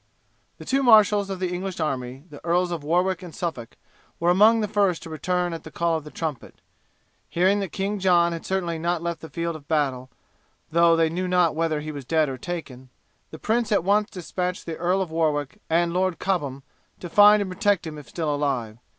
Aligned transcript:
The 0.57 0.65
two 0.65 0.81
marshals 0.81 1.29
of 1.29 1.39
the 1.39 1.51
English 1.53 1.79
army, 1.79 2.23
the 2.31 2.43
Earls 2.43 2.71
of 2.71 2.83
Warwick 2.83 3.21
and 3.21 3.35
Suffolk, 3.35 3.77
were 4.19 4.31
among 4.31 4.61
the 4.61 4.67
first 4.67 5.03
to 5.03 5.11
return 5.11 5.53
at 5.53 5.63
the 5.63 5.69
call 5.69 5.95
of 5.99 6.03
the 6.05 6.09
trumpet. 6.09 6.55
Hearing 7.29 7.59
that 7.59 7.71
King 7.71 7.99
John 7.99 8.31
had 8.31 8.43
certainly 8.43 8.79
not 8.79 9.03
left 9.03 9.21
the 9.21 9.29
field 9.29 9.55
of 9.55 9.67
battle, 9.67 10.09
though 10.71 10.95
they 10.95 11.07
knew 11.07 11.27
not 11.27 11.53
whether 11.53 11.81
he 11.81 11.91
was 11.91 12.03
dead 12.03 12.29
or 12.29 12.39
taken, 12.39 12.89
the 13.29 13.37
prince 13.37 13.71
at 13.71 13.83
once 13.83 14.09
despatched 14.09 14.65
the 14.65 14.75
Earl 14.75 15.03
of 15.03 15.11
Warwick 15.11 15.61
and 15.69 15.93
Lord 15.93 16.17
Cobham 16.17 16.63
to 16.99 17.07
find 17.07 17.39
and 17.39 17.51
protect 17.51 17.85
him 17.85 17.99
if 17.99 18.09
still 18.09 18.33
alive. 18.33 18.79